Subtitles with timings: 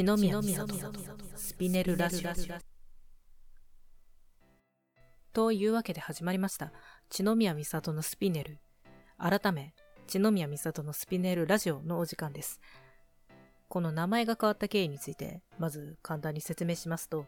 [0.00, 0.74] 篠宮美里
[1.36, 2.30] スピネルラジオ。
[5.34, 6.72] というわけで始まりました。
[7.10, 8.60] 篠宮美里のスピネル。
[9.18, 9.74] 改め
[10.06, 12.62] 篠宮美里のスピネルラジオのお時間です。
[13.68, 17.26] この名前が変わった経緯についてまず簡単に説明しますと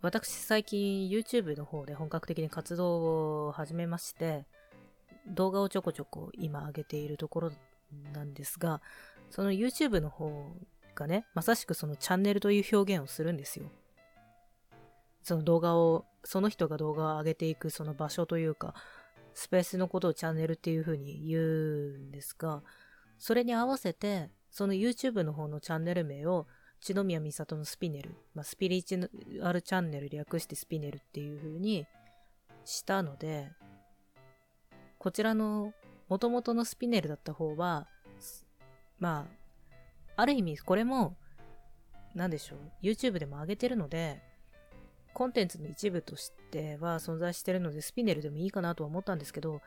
[0.00, 4.46] 私最近 YouTube の方で本格的に活動を始めまして
[5.26, 7.52] 動画をちょこちょこ今上げているところ
[8.14, 8.80] なんですが
[9.28, 10.54] その YouTube の方
[11.02, 13.66] がね、まさしくそのチャンネルという表現をするんですよ。
[15.22, 18.74] その動画を、その人が動画を上げていくその場所というか、
[19.34, 21.42] スペースのことをチャンネルっていう風に言う
[21.98, 22.62] んですが、
[23.18, 26.46] それに合わせて、その YouTube の方のチャンネル名を、
[26.80, 29.08] 千宮美里のスピネル、まあ、スピリチュ
[29.42, 31.86] アルチャンネル略してスピネルっていう風に
[32.64, 33.52] したので、
[34.98, 35.72] こちらの
[36.08, 37.86] 元々のスピネルだった方は、
[38.98, 39.41] まあ、
[40.16, 41.16] ある意味これも、
[42.14, 44.22] なんでしょう、YouTube でも上げてるので、
[45.14, 49.60] コンテンツの一部としては存在してるので、スピネルでもいいかなとは思ったんですけど、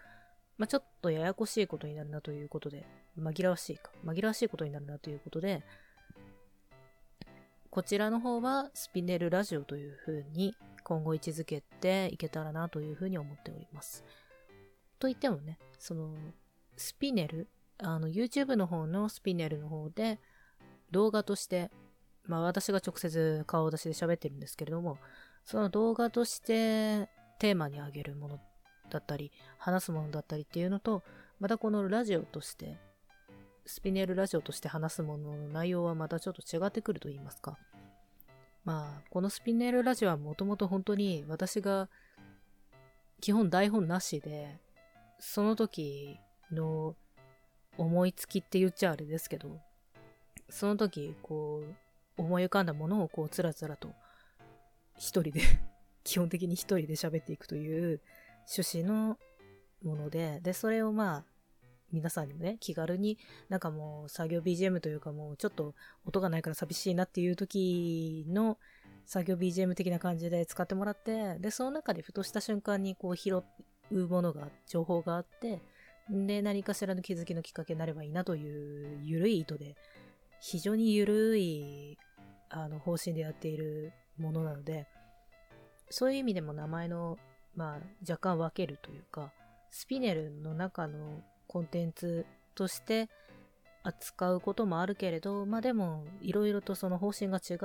[0.57, 2.85] まあ、ちょっとややこしいことになるなということで、
[3.19, 5.63] 紛らわしいか、紛らわしいことになるなということで、
[7.69, 10.55] こちらの方はスピネルラジオという風に
[10.85, 14.05] 今後位置づけていけたらなという風に思っております。
[14.97, 16.15] と言ってもね、その、
[16.77, 20.19] スピネル、あの、YouTube の方のスピネルの方で、
[20.91, 21.71] 動画として、
[22.25, 24.97] まあ私が直接顔出しで喋ってるんですけれども、
[25.43, 27.09] その動画として
[27.39, 28.39] テーマにあげるもの
[28.89, 31.03] だったり、話すものだったりっていうのと、
[31.39, 32.77] またこのラジオとして、
[33.65, 37.57] スピネルラジオとして話すものの内容はまたちょっと違ってくると言いますか。
[38.63, 41.87] まあ、このスピネルラジオはもともと本当に私が
[43.21, 44.59] 基本台本なしで、
[45.19, 46.19] その時
[46.51, 46.95] の
[47.77, 49.59] 思いつきって言っちゃあれですけど、
[50.49, 51.63] その時、こ
[52.17, 53.93] う、思い浮かんだものをこう、つらつらと、
[54.97, 55.41] 一人で
[56.03, 58.01] 基本的に一人で喋っていくという
[58.49, 59.17] 趣旨の
[59.83, 61.25] もので、で、それをまあ、
[61.91, 63.17] 皆さんにもね、気軽に、
[63.49, 68.57] なんかもう作業 BGM というかもうちょっと音がないから寂しいなっていう時の
[69.05, 73.41] 作業 BGM 的な感じで使ってもらって、で、その中でふとした瞬間にこう拾
[73.91, 75.61] うものが、情報があって、
[76.09, 79.75] で、何かしらの気づきのきっかけになればいいなという緩い意図で
[80.39, 81.97] 非常に緩い
[82.49, 84.87] あの方針でやっているものなので、
[85.89, 87.17] そういう意味でも名前の、
[87.55, 89.31] まあ、若干分けるというか、
[89.71, 93.09] スピネルの中のコンテンツとして
[93.83, 97.55] 扱うこともあるけれど、まあでも、いろいろとその方針が違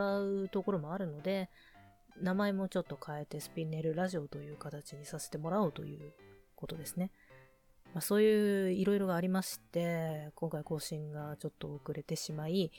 [0.44, 1.48] うところもあるので、
[2.20, 6.12] 名前もちょっと変えてスピネルラジオという形にさせてもらおうという
[6.56, 7.10] ことですね。
[7.92, 12.70] まあ、そういういろいろがありまして、今回更新がちょっと遅れてしまい、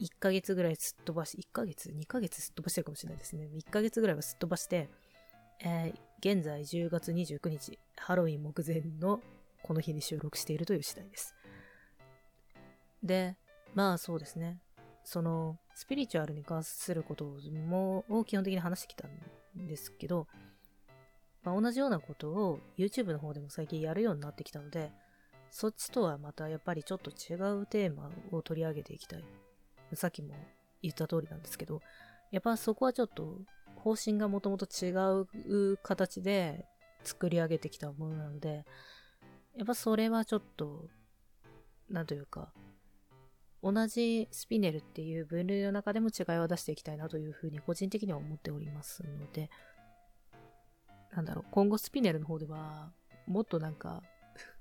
[0.00, 3.48] 1ヶ月ぐらいすっ飛ばし、1ヶ月 ?2 ヶ月すっ飛ばしてるかもしれないですね。
[3.54, 4.90] 1ヶ月ぐらいはすっ飛ばして、
[5.64, 9.20] えー、現在10月29日、ハロウィン目前の
[9.62, 11.34] この日に収録しているという次第です。
[13.02, 13.36] で、
[13.74, 14.60] まあそうですね。
[15.04, 17.24] その、スピリチュアルに関すること
[17.66, 20.26] も、を基本的に話してきたんですけど、
[21.46, 24.90] まあ、同じようなことを YouTube の方でも最近やるようになってきたので、
[25.52, 29.24] そっちとはまたやっぱりちょっと違うテーマを取り上げていきたい。
[29.94, 30.34] さっきも
[30.82, 31.80] 言った通りなんですけど、
[32.32, 33.38] やっぱそこはちょっと
[33.76, 36.66] 方針がもともと違う形で
[37.04, 38.64] 作り上げてきたものなので、
[39.56, 40.88] やっぱそれはちょっと、
[41.88, 42.52] なんというか、
[43.62, 49.48] 同じスピネルっていう分類の中でも違いを出していきたいなというふうに個人的には思っておりますので、
[51.16, 52.92] なんだろう、今後スピネルの方では、
[53.26, 54.02] もっとなんか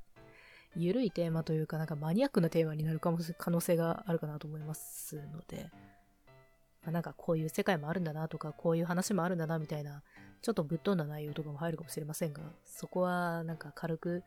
[0.75, 5.69] ゆるいテーマというか、なんかマニアックなテーマになるかも可能性があるかなと思いますので、
[6.81, 10.01] まあ、なんかこういう世界もあるんだなとか、こういう話もあるんだなみたいな、
[10.41, 14.23] ちょっとぶっ飛んだ内容とかも入るかもしれませんが、そこはなんか軽く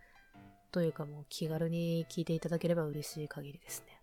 [0.70, 4.02] というかもう気軽に聞いていただければ嬉しい限りですね。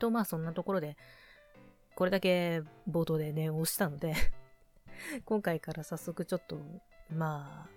[0.00, 0.96] と、まあそんなところで、
[1.94, 4.14] これだけ冒頭で念を押したので
[5.24, 6.58] 今回から早速ちょっと、
[7.10, 7.68] ま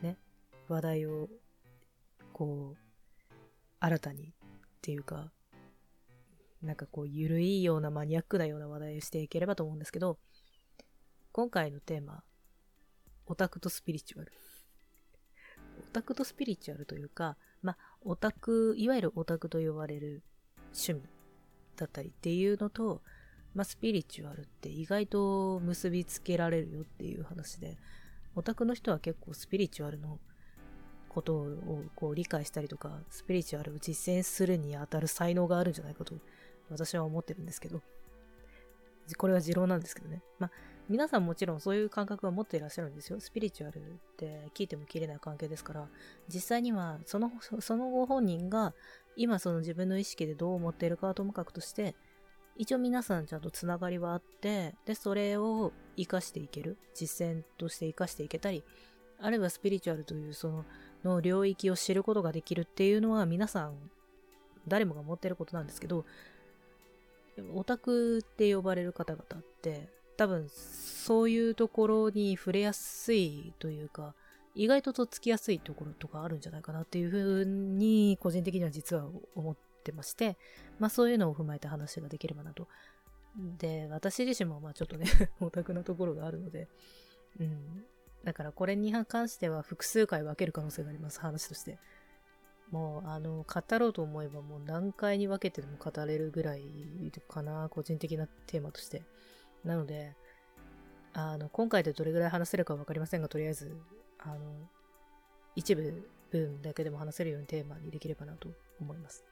[0.00, 0.18] あ、ね、
[0.68, 1.28] 話題を、
[2.32, 3.34] こう、
[3.80, 4.32] 新たにっ
[4.82, 5.32] ていうか、
[6.62, 10.18] なんかこう、ゆるいようなマニアックなような話題をしていければと思うんですけど、
[11.32, 12.24] 今回のテーマ、
[13.26, 14.32] オタクとスピリチュアル。
[15.80, 20.22] オタクとスピリチュアルというか、まあ、オタク、いわゆるオタクと呼ばれる
[20.72, 21.02] 趣味
[21.76, 23.02] だったりっていうのと、
[23.58, 27.76] まあ、スピリチュアルって意外と結びつけられるよっていう話で、
[28.36, 30.20] オタクの人は結構スピリチュアルの
[31.08, 36.14] ことをこう理解したりとか、スピリチュアルを実践するにあたる才能があるんじゃないかと
[36.70, 37.82] 私は思ってるんですけど。
[39.16, 40.22] これは持論なんですけどね。
[40.38, 40.50] まあ、
[40.88, 43.18] 皆さんもちろんそういう感覚は持っていらっしゃるんですよ。
[43.18, 43.82] スピリチュアルっ
[44.16, 45.88] て聞いても切れない関係ですから、
[46.32, 48.72] 実際にはその、そのご本人が
[49.16, 51.96] 今その自分の意識でどう思っているかはともかくとして、
[52.58, 56.76] 一応皆さんちゃんとつながりはあって、で、それを活かしていける。
[56.94, 58.64] 実践として活かしていけたり、
[59.20, 60.64] あるいはスピリチュアルというその
[61.04, 63.74] の領域を知ることができるっていうのは皆さん
[64.66, 66.04] 誰もが持ってることなんですけど
[67.54, 74.14] オタクって呼ばれる方々って多分そういうところに触れやすいというか
[74.54, 79.06] 意外ととっつきやすいところとかあるんじゃないかなっていうふうに個人的には実は
[79.36, 79.56] 思っ
[79.88, 80.38] てまして
[80.78, 82.68] まあそういうのを踏まえた話ができればなと
[83.58, 85.06] で私自身もまあちょっとね
[85.40, 86.68] オタクなところがあるので
[87.40, 87.84] うん
[88.24, 91.78] だからこれに関しては複数回分ける可能性があります、話として。
[92.70, 96.62] もう、あの、語ろうと思えばもう何回に分けてでも語れるぐらい
[97.28, 99.02] かな、個人的なテーマとして。
[99.64, 100.14] なので、
[101.14, 103.74] あの、今回でどれぐらい話せるか分かりませんが、とりあえず、
[104.18, 104.68] あの、
[105.56, 108.50] 一部分だけでも話せるようにテーマにできればなと
[108.80, 109.24] 思います。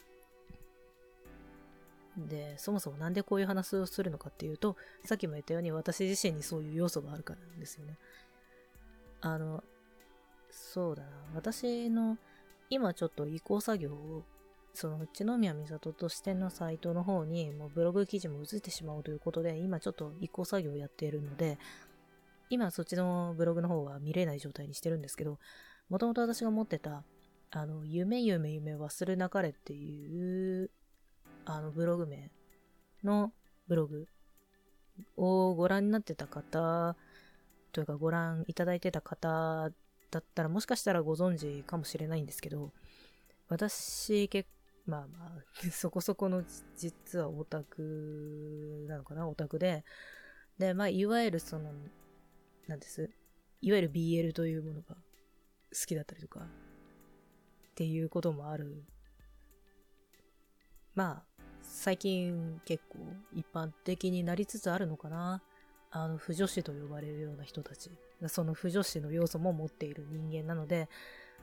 [2.17, 7.97] で、そもそもなんでこういう話をするのかっていうと、さっきも言ったように私自身にそういう要素があるからなんですよね。
[9.21, 9.63] あの、
[10.51, 11.09] そうだな。
[11.35, 12.17] 私の
[12.71, 14.25] 今ちょっと移行作業を、
[14.75, 21.59] その内宮美里としてのサイトの方にもうブログ記事も移ってしまうということで、今ちょっと移行作業をやっているので、
[22.51, 25.39] 今そっちのブログの方は見れない状態にしてるんですけど、
[25.89, 27.05] もともと私が持ってた、
[27.51, 30.71] あの、夢夢夢忘れなかれっていう、
[31.47, 32.31] あの、ブログ名
[33.03, 33.33] の
[33.67, 34.07] ブログ
[35.17, 36.97] をご覧になってた方
[37.73, 39.71] というかご覧いただいてた方
[40.11, 42.73] だったらもしかしたらご存知かもしれないんですけど、
[43.49, 44.49] 私結
[44.87, 46.45] まあまあ、 そこそこの
[46.77, 49.85] 実はオタクなのかなオタクで。
[50.59, 51.73] で、まあ、いわゆるその、
[52.67, 53.11] なんです？
[53.61, 56.49] いわゆる BL というものが好きだったりとか、っ
[57.75, 58.85] ていうこともある。
[60.95, 61.36] まあ、
[61.87, 62.99] 最近結構
[63.33, 65.41] 一般的になりつつあるのかな。
[65.93, 70.89] あの、不女子と呼ばれるような人たちが、その不女子の要素も持っている人間なので、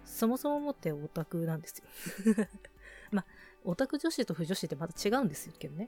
[0.03, 1.85] そもそも持ってオタクなんですよ。
[3.11, 3.25] まあ、
[3.63, 5.87] オタク女子と不女子ってまた違うんですけどね。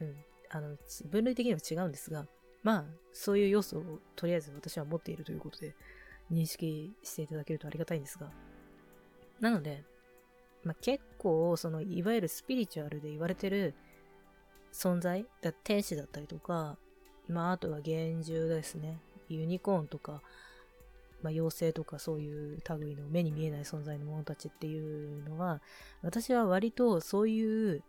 [0.00, 0.24] うん。
[0.48, 2.26] あの、分類的には違うんですが、
[2.64, 5.76] まあ、そういう要素をとりあえず私は持っているということで、
[6.32, 8.32] 認識していただけるとありがたいんですが。
[9.38, 9.84] なので、
[10.64, 13.74] まあ、結構、その、いわゆるスピリチュアルで言われてる
[14.72, 16.76] 存在、だ天使だったりとか、
[17.28, 19.00] まあ、あとは幻獣ですね。
[19.28, 20.22] ユニコーンとか、
[21.22, 25.60] まあ、妖精とかそういう類の目に見えない存在の者たちっていうのは、
[26.02, 27.82] 私は割とそういう、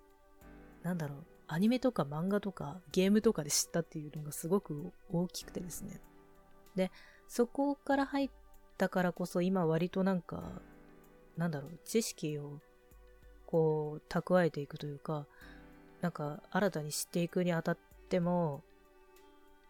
[0.83, 5.99] なんだろう、アニメとか漫画とかゲームとかで知ったっていうのがすごく大きくてですね。
[6.75, 6.91] で、
[7.27, 8.29] そこから入っ
[8.77, 10.61] たからこそ今割となんか、
[11.39, 12.59] なんだろう、知識を
[13.47, 15.25] こう蓄えていくというか、
[16.01, 17.77] なんか新たに知っていくにあたっ
[18.09, 18.61] ても、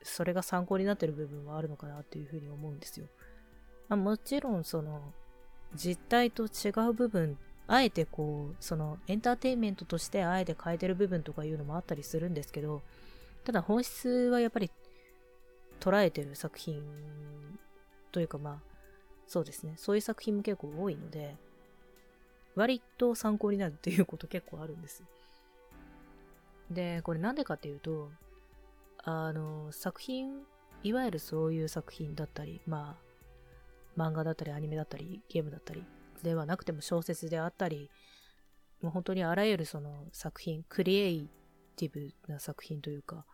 [0.02, 3.06] それが参考になってる部分はあるのかなっていうふうに思うんですよ。
[3.88, 5.14] まあ、もちろんその
[5.76, 7.38] 実態と違う部分、
[7.68, 12.82] あえてこう、そのエンターテインメントとしてあえて変えてる部分とかいうのもあったりするんですけど、
[13.44, 14.72] ただ本質はやっぱり
[15.80, 16.82] 捉えてる作品
[18.12, 18.58] というかまあ、
[19.28, 19.74] そうですね。
[19.78, 21.36] そういう作品も結構多いので、
[22.56, 25.04] 割と参考になるっていうこと結構あるんです。
[26.70, 28.12] で、これなんでかっていうと、
[29.04, 30.42] あの、作品、
[30.84, 32.98] いわゆるそういう作品だったり、ま
[33.98, 35.84] あ、漫画だったり、アニメだったり、ゲームだったり、
[36.24, 37.90] ではなくても小説であったり、
[38.82, 41.30] もう本当にあらゆるその作品、クリエイ
[41.76, 43.26] ティブな作品というか、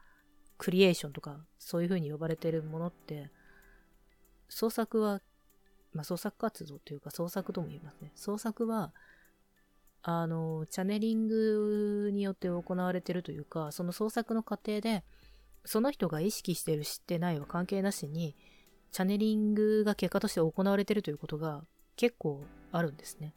[0.58, 3.30] クリエーションとか、そういう風に呼ばれてるものって、
[4.50, 5.22] 創作は、
[5.96, 8.12] まあ創作活動というか創作とも言いますね。
[8.16, 8.94] 創作は、
[10.04, 15.04] あの、チャネリングによって行われてるというか、その創作の過程で、
[15.64, 18.36] その人が意識してる知ってないは関係なしに、
[18.92, 21.64] チャネリングが結果として行われてるということが
[21.96, 23.34] 結構あるんですね。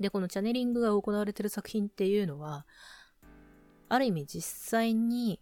[0.00, 2.66] で、このチャネリングが行われてる作品っていうのは、
[3.88, 5.40] ある意味実際に、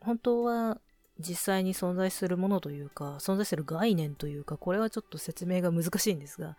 [0.00, 0.80] 本当は
[1.20, 6.56] 実際に存在するものというか、存在する概念というか、これはちょっと説明が難しいんですが、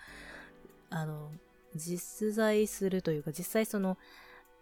[0.90, 1.32] あの、
[1.76, 3.98] 実在するというか、実際その、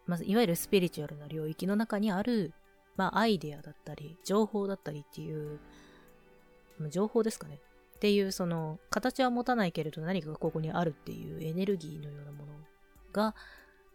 [0.05, 2.53] まず、いわゆるスピリチュアルな領域の中にある
[2.99, 5.57] まあ、アイデアだったり、情報だったりっていう、
[6.89, 7.61] 情報ですかね。
[7.95, 12.51] っていう、その、形は持たないけれど何かがここにあるっていうエネルギーのようなもの
[13.13, 13.35] が、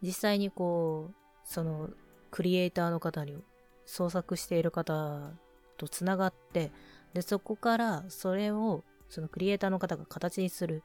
[0.00, 1.90] 実際にこう、その、
[2.30, 3.44] クリエイターの方に
[3.84, 5.34] 創作している方
[5.76, 6.70] とつながって
[7.12, 10.82] でそこからそれをそのクリエイターの方が形にする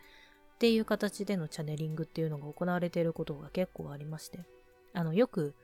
[0.55, 4.39] っていう形でのチャネリングっていうのが行われていることが結構ありまして
[4.93, 5.55] あのよく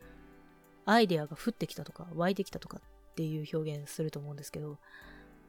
[0.85, 4.77] アイデアが降ってきたとか湧いてきたとかっていう表現すると思うんですけど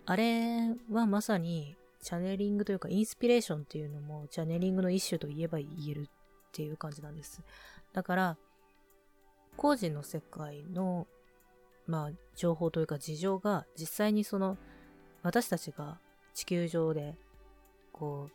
[0.06, 6.04] あれはまさにチャネリングというかインスピレーションっていうのもチャネリングの一種と言えば言えるっ
[6.56, 7.42] ていう感じなんです。
[7.92, 8.36] だから、
[9.58, 11.06] 工事の世界の、
[11.86, 14.56] まあ、情報というか事情が実際にその
[15.22, 15.98] 私たちが
[16.34, 17.14] 地球上で
[17.92, 18.28] こ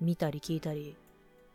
[0.00, 0.96] う見たり聞いたり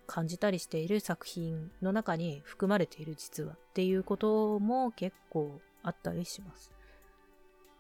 [0.06, 6.72] 感じたりしている作品の中に含まれている実はっていうことも結構あったりします。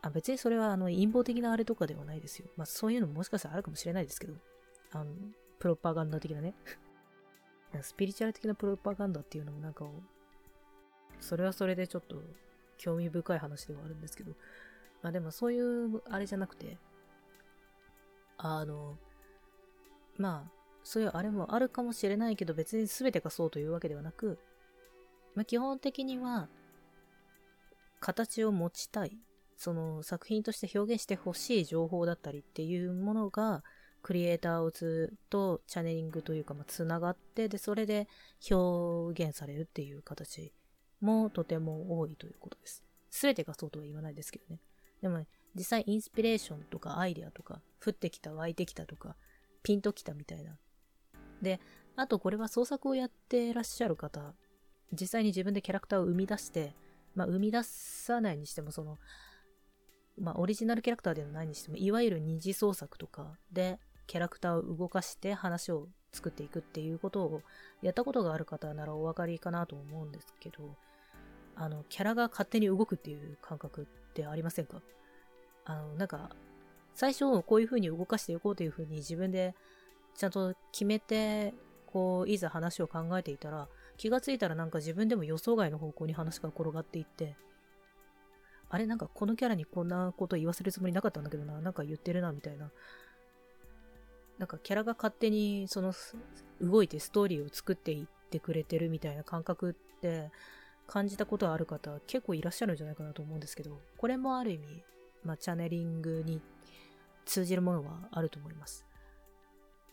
[0.01, 2.47] あ別にそれはあの陰謀的なあれとかではないですよ。
[2.57, 4.33] まあそういうのももしかしたらあるかもしれないですけど、
[4.91, 5.13] あの、
[5.59, 6.53] プロパガンダ的なね。
[7.81, 9.85] スピリチュアル的なプロパガンダっていうのもなんか、
[11.21, 12.21] それはそれでちょっと
[12.77, 14.33] 興味深い話ではあるんですけど、
[15.01, 16.77] まあでもそういうあれじゃなくて、
[18.37, 18.97] あの、
[20.17, 20.51] まあ、
[20.83, 24.39] そういうあれもあるかもしれないけど別に全てがそうというわけではなく、
[25.35, 26.49] まあ基本的には
[27.99, 29.17] 形を持ちたい
[29.57, 33.63] その作品として表現してほしい情報だったりっていうものが、
[34.01, 38.09] クリエイターをずっとチャネリングというか、まあ、つながって、で、それで
[38.51, 40.51] 表現されるっていう形
[41.03, 42.83] もとても多いということです。
[43.11, 44.59] すべてがそうとは言わないですけどね。
[45.01, 49.15] でもね、実際インスピレーションとかアイデアとか、降ってきた、湧いてきたとか、
[49.61, 50.57] ピンときたみたいな。
[51.41, 51.59] で、
[51.97, 54.33] あとこれは創作をやってらっしゃる方、
[54.93, 56.73] 実際に自分でキャラクターを生み出して、
[57.15, 58.97] まあ生み出さないにしてもその、
[60.17, 67.41] まあ、オリジナルキャラクターではないにしても、いわゆる二次創作とかでキャラクターを動かして話を作っていくっていうことを
[67.81, 70.75] やったことがある方ならお分かりかなと思うんですけど、
[71.55, 74.81] あの、キャラが勝手に動くっていう感覚ってありませんか？
[75.65, 76.29] あの、なんか、
[76.95, 79.55] 最初こういう風に動かしていこうという風に自分で
[80.15, 81.53] ちゃんと決めて、
[81.87, 83.67] こう、いざ話を考えていたら、
[83.97, 87.35] 気がついたらなんか自分でも予想外の方向に話が転がっていって、
[88.69, 92.71] あれなんかこのキャラにこんなこと言わせるつもりなかったんだけどな、なんか言ってるな、みたいな。
[94.39, 95.93] なんかキャラが勝手にその
[96.59, 100.31] 動いてストーリーを作っていってくれてるみたいな感覚って
[100.87, 104.83] 感じたことある方結構いらっしゃるんじゃないかなと思うんですけど、これもある意味、
[105.23, 106.41] まあ、チャネリングに
[107.25, 108.85] 通じるものはあると思います。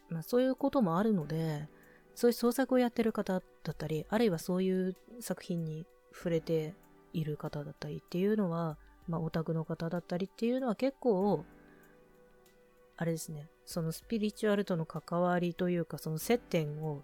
[0.09, 1.69] まあ、そういうこともあるので、
[2.15, 6.75] そういう創作をやってる方だったり、あるいはそういう作品に触れて
[7.13, 11.45] いる方だったりっていうのは、まあ、オタクの方だったりっていうのは結構、
[12.97, 17.03] あれですね、そのスピリチュアルとの関わりというか、その接点を、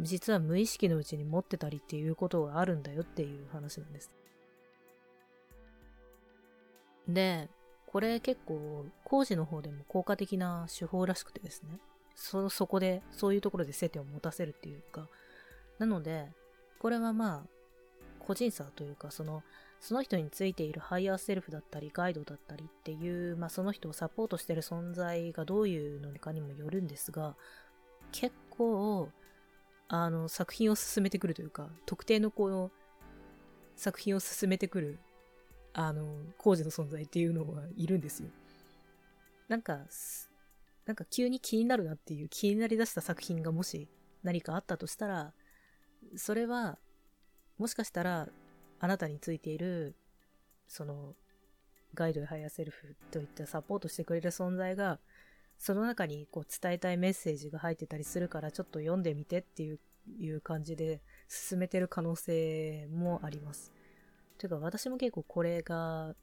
[0.00, 4.10] 実は無意識のうちに持ってたりっていうことがあるんだよっていう話なんです。
[7.08, 7.48] で、
[7.86, 11.78] これ結構高次の方でも効果的な手法らしくてですね。
[12.14, 15.08] そ、そこで、そういうところで接点を持たせるっていうか。
[15.78, 16.28] なので、
[16.78, 17.48] これはまあ、
[18.20, 19.42] 個人差というか、その、
[19.80, 27.34] その人についているハイヤーセルフだったり、ガイドだったりっていう、まあ、その人をサポートしてる存在がどういうのかにもよるんですが、
[28.12, 29.08] 結構、
[29.92, 32.70] あの、作品を勧めてくるというか、特定のこの、
[33.74, 35.00] 作品を勧めてくる、
[35.72, 36.06] あの、
[36.38, 38.28] 高次の存在っていうのはいるんですよ。
[39.48, 39.80] なんか、
[40.86, 43.88] なんか急に気になるなっていう気になりだした作品がもし
[44.22, 45.32] 何かあったとしたら、
[46.16, 46.78] それは
[47.58, 48.28] もしかしたら、
[48.78, 49.96] あなたについている、
[50.68, 51.16] その、
[51.94, 55.00] ガイドやハイヤーセルフといったサポートしてくれる存在が、
[55.60, 59.78] その中にこう伝えたいメッセージが入ってたりするから、ちょっと読んでみてっていう
[60.18, 63.70] いう感じで進めてる可能性もあります。
[64.38, 66.16] というか、私も結構これが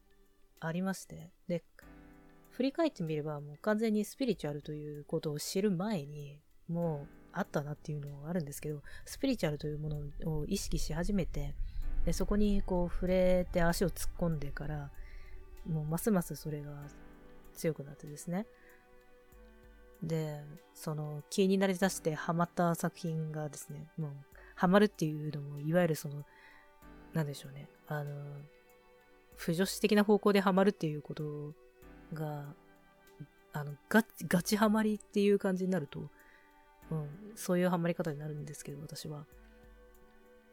[0.60, 1.64] ありまして、で、
[2.50, 11.54] 振り返ってみればもう完全にスピリチュアルということを知る前に、もうあったなっていうのがあるんですけど、スピリチュアルというものを意識し始めて、
[12.06, 14.90] でそこにこう触れて足を突っ込んでから、
[15.70, 16.72] もうますますそれが
[17.54, 18.48] 強くなってですね。
[20.04, 24.12] で、その気になりだしてハマった作品がですね、もう
[24.56, 26.26] ハマるっていうのも、いわゆるその、
[27.14, 28.14] なんでしょうね、あの、
[29.36, 31.54] 不女子的な方向でハマるっていうこと
[32.14, 32.46] が、
[33.54, 36.10] あの、ガチ、ガチハマりっていう感じになると、
[36.92, 39.26] うん、そういうハマり方になるんですけど、私は。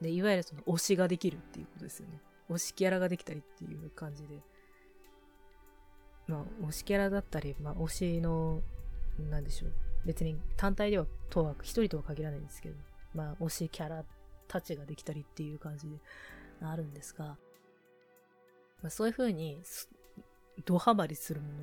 [0.00, 2.20] で、いわゆるその推しができるっていうことですよね。
[2.50, 4.42] 推しキャラができたりっていう感じで。
[6.26, 8.62] まあ、推しキャラだったり、まあ、推しの、
[9.18, 9.72] なんでしょう。
[10.04, 12.76] 別に単体では、とは、一人とは限らないんですけど、
[13.14, 14.04] まあ、推しキャラ
[14.48, 15.96] たちができたりっていう感じで。
[16.62, 17.24] あるんですが、
[18.82, 19.60] まあ、そういう風に、
[20.64, 21.54] ドハマりするもの、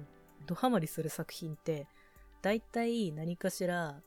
[0.48, 1.88] ドハマりする作品って、
[2.42, 4.02] 大体何かしら、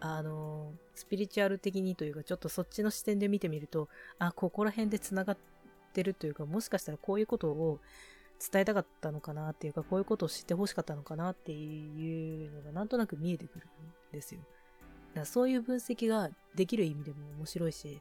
[0.00, 5.38] あの、スピリチュアル的にというか、ちょっとそっちの視点で見てみると、あ、ここら辺で繋がっ
[5.92, 7.80] てるというか、もしかしたらこういうことを
[8.38, 14.40] 伝えたかったのかなっていうか、こういうことを知ってほしかったのかなっていうのがなんとなく見えてくるんですよ。
[14.40, 18.00] だからそういう分析ができる意味でも面白いし、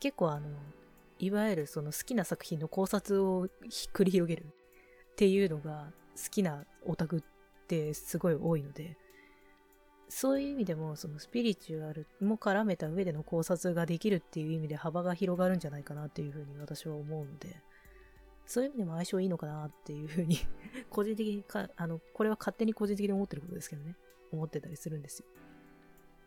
[0.00, 0.48] 結構あの、
[1.18, 3.48] いわゆるその好きな作品の考察を
[3.92, 7.22] 繰り広げるっていうのが好きなオタクっ
[7.66, 8.96] てすごい多いので、
[10.08, 17.62] そういう意味でもそのスピリチュアルも絡めた上での考察ができるっていう意味で幅が広がるんじゃないかなっていうふうに私は思うので、
[18.50, 20.36] そういう意味でも相性いいのかなっていうふうに
[20.90, 23.96] 個人的にか、あの、これは勝手に個人的に思ってることですけどね、
[24.32, 25.26] 思ってたりするんですよ。